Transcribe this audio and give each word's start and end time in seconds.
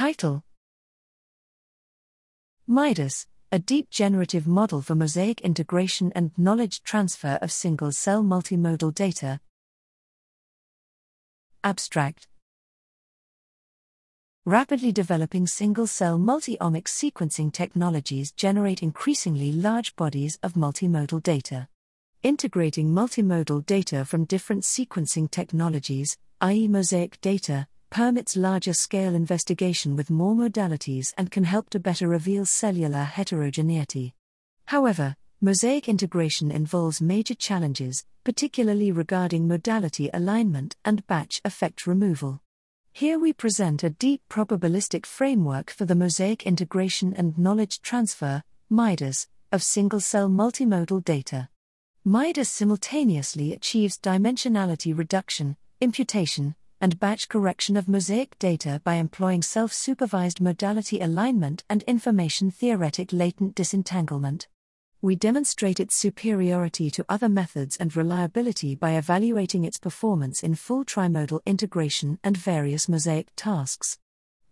Title 0.00 0.42
MIDAS, 2.66 3.26
a 3.52 3.58
deep 3.58 3.90
generative 3.90 4.46
model 4.46 4.80
for 4.80 4.94
mosaic 4.94 5.42
integration 5.42 6.10
and 6.14 6.30
knowledge 6.38 6.82
transfer 6.82 7.38
of 7.42 7.52
single 7.52 7.92
cell 7.92 8.22
multimodal 8.22 8.94
data. 8.94 9.40
Abstract 11.62 12.28
Rapidly 14.46 14.90
developing 14.90 15.46
single 15.46 15.86
cell 15.86 16.16
multi 16.16 16.56
omics 16.56 16.88
sequencing 16.88 17.52
technologies 17.52 18.32
generate 18.32 18.82
increasingly 18.82 19.52
large 19.52 19.94
bodies 19.96 20.38
of 20.42 20.54
multimodal 20.54 21.22
data. 21.22 21.68
Integrating 22.22 22.88
multimodal 22.94 23.66
data 23.66 24.06
from 24.06 24.24
different 24.24 24.62
sequencing 24.62 25.30
technologies, 25.30 26.16
i.e., 26.40 26.68
mosaic 26.68 27.20
data, 27.20 27.68
permits 27.90 28.36
larger 28.36 28.72
scale 28.72 29.14
investigation 29.14 29.96
with 29.96 30.10
more 30.10 30.34
modalities 30.34 31.12
and 31.18 31.30
can 31.30 31.44
help 31.44 31.68
to 31.70 31.80
better 31.80 32.08
reveal 32.08 32.46
cellular 32.46 33.02
heterogeneity. 33.02 34.14
However, 34.66 35.16
mosaic 35.40 35.88
integration 35.88 36.50
involves 36.50 37.00
major 37.00 37.34
challenges, 37.34 38.04
particularly 38.22 38.92
regarding 38.92 39.48
modality 39.48 40.08
alignment 40.14 40.76
and 40.84 41.06
batch 41.06 41.40
effect 41.44 41.86
removal. 41.86 42.40
Here 42.92 43.18
we 43.18 43.32
present 43.32 43.82
a 43.82 43.90
deep 43.90 44.22
probabilistic 44.28 45.06
framework 45.06 45.70
for 45.70 45.84
the 45.84 45.94
mosaic 45.94 46.44
integration 46.44 47.14
and 47.14 47.38
knowledge 47.38 47.80
transfer, 47.82 48.42
MIDAS, 48.68 49.28
of 49.50 49.62
single 49.62 50.00
cell 50.00 50.28
multimodal 50.28 51.04
data. 51.04 51.48
MIDAS 52.04 52.48
simultaneously 52.48 53.52
achieves 53.52 53.98
dimensionality 53.98 54.96
reduction, 54.96 55.56
imputation, 55.80 56.54
and 56.80 56.98
batch 56.98 57.28
correction 57.28 57.76
of 57.76 57.88
mosaic 57.88 58.38
data 58.38 58.80
by 58.84 58.94
employing 58.94 59.42
self 59.42 59.72
supervised 59.72 60.40
modality 60.40 61.00
alignment 61.00 61.64
and 61.68 61.82
information 61.84 62.50
theoretic 62.50 63.12
latent 63.12 63.54
disentanglement 63.54 64.48
we 65.02 65.16
demonstrate 65.16 65.80
its 65.80 65.94
superiority 65.94 66.90
to 66.90 67.06
other 67.08 67.28
methods 67.28 67.74
and 67.78 67.96
reliability 67.96 68.74
by 68.74 68.92
evaluating 68.92 69.64
its 69.64 69.78
performance 69.78 70.42
in 70.42 70.54
full 70.54 70.84
trimodal 70.84 71.40
integration 71.46 72.18
and 72.22 72.36
various 72.36 72.86
mosaic 72.86 73.28
tasks. 73.34 73.98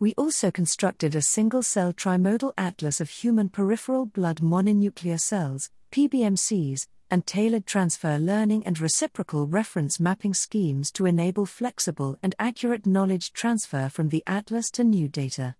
We 0.01 0.15
also 0.15 0.53
constructed 0.53 1.17
a 1.17 1.23
single 1.23 1.65
cell 1.65 1.93
trimodal 1.93 2.53
atlas 2.57 3.01
of 3.01 3.11
human 3.11 3.49
peripheral 3.49 4.07
blood 4.07 4.37
mononuclear 4.37 5.19
cells, 5.19 5.71
PBMCs, 5.91 6.87
and 7.11 7.27
tailored 7.27 7.67
transfer 7.67 8.17
learning 8.17 8.65
and 8.65 8.79
reciprocal 8.79 9.49
reference 9.49 9.99
mapping 9.99 10.35
schemes 10.35 10.93
to 10.93 11.07
enable 11.07 11.47
flexible 11.47 12.17
and 12.23 12.37
accurate 12.39 12.87
knowledge 12.87 13.33
transfer 13.33 13.89
from 13.89 14.11
the 14.11 14.23
atlas 14.25 14.71
to 14.71 14.85
new 14.85 15.09
data. 15.09 15.57